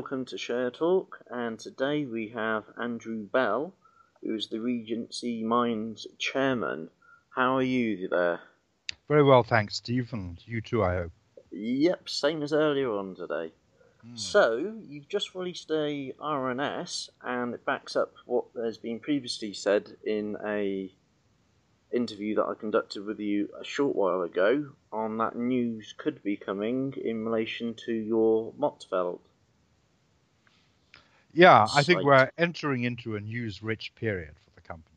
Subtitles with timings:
[0.00, 3.74] Welcome to Share Talk, and today we have Andrew Bell,
[4.22, 6.88] who is the Regency Mines chairman.
[7.36, 8.40] How are you there?
[9.08, 10.38] Very well, thanks, Stephen.
[10.46, 11.12] you too, I hope.
[11.52, 13.52] Yep, same as earlier on today.
[14.00, 14.16] Hmm.
[14.16, 19.98] So, you've just released a RNS, and it backs up what has been previously said
[20.02, 20.90] in a
[21.92, 26.38] interview that I conducted with you a short while ago on that news could be
[26.38, 29.20] coming in relation to your Motzfeldt.
[31.32, 34.96] Yeah, I think we're entering into a news-rich period for the company.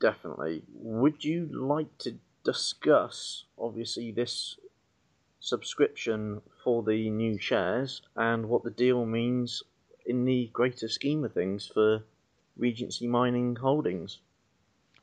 [0.00, 0.62] Definitely.
[0.74, 4.56] Would you like to discuss, obviously, this
[5.40, 9.62] subscription for the new shares and what the deal means
[10.06, 12.04] in the greater scheme of things for
[12.56, 14.18] Regency Mining Holdings?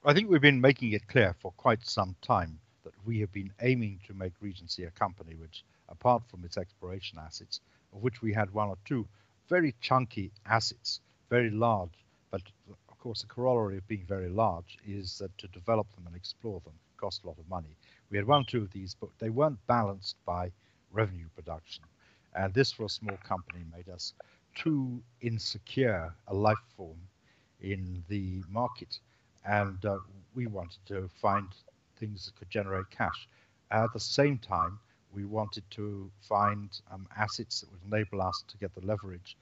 [0.04, 3.52] I think we've been making it clear for quite some time that we have been
[3.62, 7.62] aiming to make Regency a company which, apart from its exploration assets,
[7.94, 9.08] of which we had one or two
[9.50, 15.18] very chunky assets, very large, but of course the corollary of being very large is
[15.20, 17.76] that to develop them and explore them cost a lot of money.
[18.10, 20.52] We had one or two of these, but they weren't balanced by
[20.92, 21.84] revenue production.
[22.34, 24.14] And this for a small company made us
[24.56, 26.98] too insecure a life form
[27.62, 29.00] in the market
[29.46, 30.00] and uh,
[30.34, 31.48] we wanted to find
[31.98, 33.28] things that could generate cash.
[33.72, 34.80] At the same time,
[35.16, 39.38] we wanted to find um, assets that would enable us to get the leverage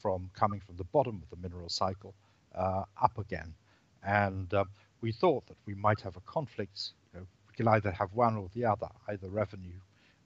[0.00, 2.14] from coming from the bottom of the mineral cycle
[2.54, 3.54] uh, up again.
[4.02, 4.64] And uh,
[5.00, 6.90] we thought that we might have a conflict.
[7.12, 9.80] You know, we could either have one or the other, either revenue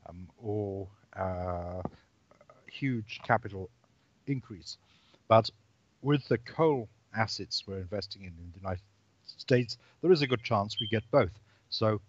[0.08, 1.83] um, or uh,
[2.70, 3.69] huge capital
[4.27, 4.78] increase.
[5.28, 5.50] But
[6.03, 8.83] with the coal assets we're investing in in the United
[9.27, 11.33] States, there is a good chance we get both.
[11.70, 12.00] So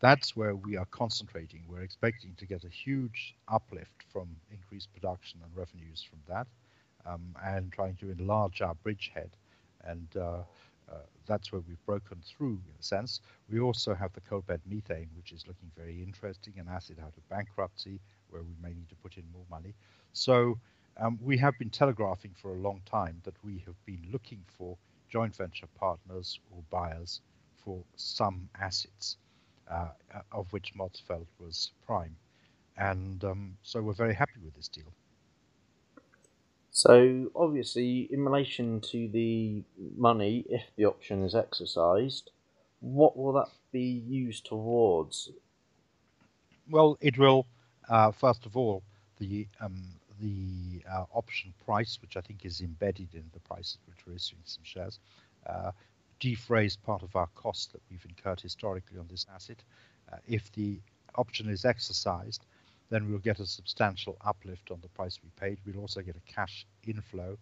[0.00, 1.62] that's where we are concentrating.
[1.68, 6.46] We're expecting to get a huge uplift from increased production and revenues from that,
[7.06, 9.30] um, and trying to enlarge our bridgehead.
[9.84, 10.42] And uh,
[10.90, 13.20] uh, that's where we've broken through in a sense.
[13.50, 17.12] We also have the coal bed methane, which is looking very interesting, an asset out
[17.16, 19.74] of bankruptcy where we may need to put in more money.
[20.12, 20.58] So
[20.98, 24.76] um, we have been telegraphing for a long time that we have been looking for
[25.08, 27.20] joint venture partners or buyers
[27.56, 29.16] for some assets,
[29.70, 29.88] uh,
[30.32, 32.16] of which Motzfeldt was prime.
[32.76, 34.92] And um, so we're very happy with this deal.
[36.70, 39.64] So, obviously, in relation to the
[39.96, 42.30] money, if the option is exercised,
[42.80, 45.30] what will that be used towards?
[46.68, 47.46] Well, it will,
[47.88, 48.82] uh, first of all,
[49.18, 49.82] the um,
[50.20, 54.16] the uh, option price, which I think is embedded in the price at which we're
[54.16, 54.98] issuing some shares,
[55.46, 55.72] uh,
[56.20, 59.62] defrays part of our cost that we've incurred historically on this asset.
[60.12, 60.78] Uh, if the
[61.16, 62.44] option is exercised,
[62.90, 65.58] then we'll get a substantial uplift on the price we paid.
[65.66, 67.36] We'll also get a cash inflow.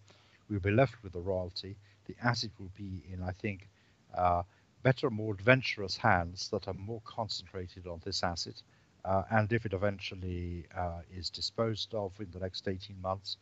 [0.48, 1.76] We'll be left with a royalty.
[2.06, 3.68] The asset will be in, I think,
[4.16, 4.42] uh,
[4.82, 8.62] better, more adventurous hands that are more concentrated on this asset
[9.04, 13.36] uh, and if it eventually uh, is disposed of in the next 18 months,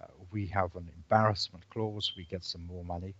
[0.00, 3.14] uh, we have an embarrassment clause, we get some more money.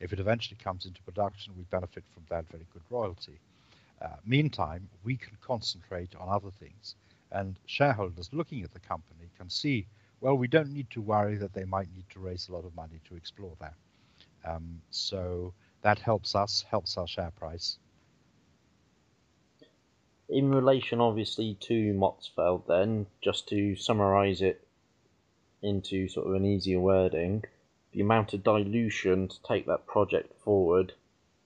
[0.00, 3.38] If it eventually comes into production, we benefit from that very good royalty.
[4.02, 6.94] Uh, meantime, we can concentrate on other things,
[7.32, 9.86] and shareholders looking at the company can see,
[10.20, 12.74] well, we don't need to worry that they might need to raise a lot of
[12.74, 13.74] money to explore that.
[14.44, 15.52] Um, so
[15.82, 17.78] that helps us, helps our share price,
[20.30, 24.66] in relation, obviously, to Motzfeldt, then, just to summarise it
[25.60, 27.42] into sort of an easier wording,
[27.92, 30.92] the amount of dilution to take that project forward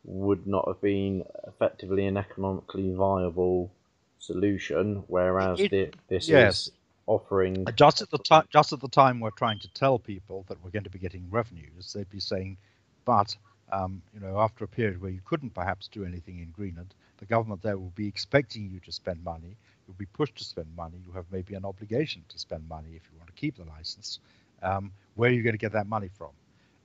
[0.04, 3.70] would not have been effectively an economically viable
[4.18, 6.66] solution, whereas it, the, this yes.
[6.66, 6.72] is
[7.06, 10.62] offering just at the time just at the time we're trying to tell people that
[10.64, 12.56] we're going to be getting revenues, they'd be saying,
[13.04, 13.36] but
[13.72, 17.24] um, you know, after a period where you couldn't perhaps do anything in Greenland, the
[17.24, 19.56] government there will be expecting you to spend money.
[19.86, 20.98] You'll be pushed to spend money.
[21.06, 24.18] You have maybe an obligation to spend money if you want to keep the license.
[24.62, 26.30] Um, where are you going to get that money from?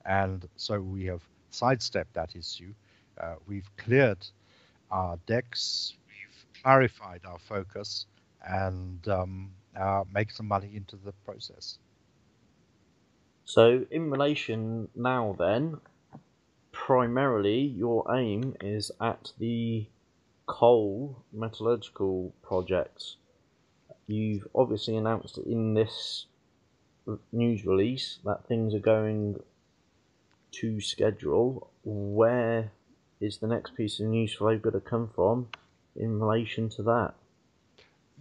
[0.09, 1.21] And so we have
[1.51, 2.73] sidestepped that issue.
[3.21, 4.25] Uh, we've cleared
[4.89, 5.93] our decks.
[6.07, 8.07] We've clarified our focus
[8.43, 11.77] and um, uh, make some money into the process.
[13.45, 15.77] So, in relation now, then,
[16.71, 19.85] primarily your aim is at the
[20.47, 23.17] coal metallurgical projects.
[24.07, 26.25] You've obviously announced in this
[27.31, 29.39] news release that things are going
[30.51, 31.69] to schedule.
[31.83, 32.71] Where
[33.19, 35.47] is the next piece of news flow going to come from
[35.95, 37.13] in relation to that?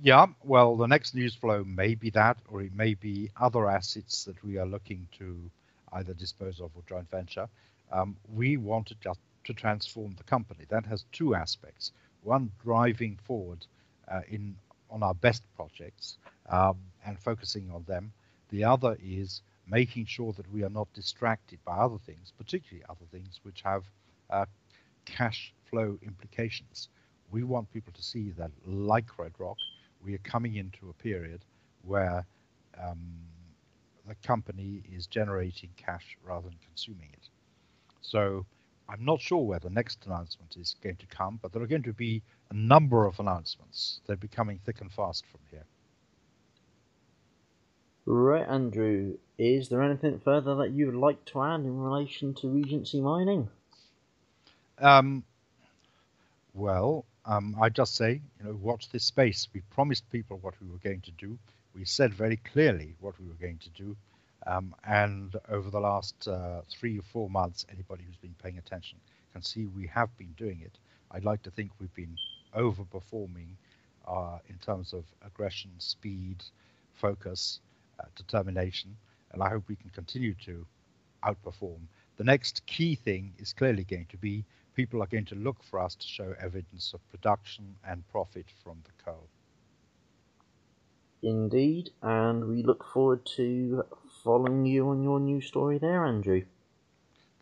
[0.01, 4.25] Yeah, well, the next news flow may be that, or it may be other assets
[4.25, 5.51] that we are looking to
[5.93, 7.49] either dispose of or joint venture.
[7.91, 10.67] Um, we want to just to transform the company.
[10.69, 11.93] That has two aspects.
[12.23, 13.67] One, driving forward
[14.07, 14.57] uh, in
[14.91, 16.17] on our best projects
[16.49, 18.13] um, and focusing on them.
[18.51, 23.05] The other is making sure that we are not distracted by other things, particularly other
[23.11, 23.85] things which have
[24.31, 24.47] uh,
[25.05, 26.89] cash flow implications.
[27.31, 29.59] We want people to see that, like Red Rock,
[30.03, 31.45] we are coming into a period
[31.83, 32.25] where
[32.83, 32.99] um,
[34.07, 37.29] the company is generating cash rather than consuming it.
[38.01, 38.47] So
[38.89, 41.83] I'm not sure where the next announcement is going to come, but there are going
[41.83, 44.01] to be a number of announcements.
[44.07, 45.65] They're becoming thick and fast from here.
[48.11, 49.19] Right, Andrew.
[49.37, 53.51] Is there anything further that you would like to add in relation to Regency Mining?
[54.79, 55.25] Um,
[56.55, 59.47] well, um, I just say, you know, watch this space.
[59.53, 61.39] We promised people what we were going to do.
[61.75, 63.95] We said very clearly what we were going to do.
[64.47, 68.97] Um, and over the last uh, three or four months, anybody who's been paying attention
[69.35, 70.79] can see we have been doing it.
[71.11, 72.17] I'd like to think we've been
[72.57, 73.49] overperforming
[74.07, 76.43] uh, in terms of aggression, speed,
[76.95, 77.61] focus,
[78.01, 78.97] Uh, determination,
[79.33, 80.65] and I hope we can continue to
[81.25, 81.81] outperform.
[82.17, 85.81] The next key thing is clearly going to be people are going to look for
[85.81, 89.27] us to show evidence of production and profit from the coal.
[91.23, 93.85] Indeed, and we look forward to
[94.23, 96.45] following you on your new story there, Andrew.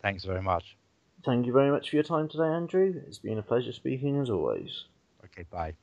[0.01, 0.75] Thanks very much.
[1.23, 3.01] Thank you very much for your time today, Andrew.
[3.05, 4.85] It's been a pleasure speaking as always.
[5.25, 5.73] Okay, bye.